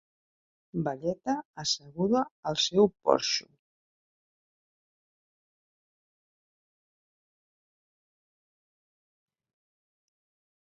Velleta 0.85 1.33
asseguda 1.63 2.21
al 2.51 2.57
seu 2.63 2.89
porxo 3.09 3.49